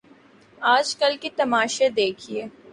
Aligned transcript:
آج 0.61 0.95
کل 0.95 1.17
کے 1.21 1.29
تماشے 1.37 1.89
دیکھیے۔ 1.89 2.45